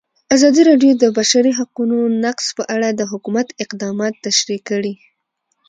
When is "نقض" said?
2.23-2.45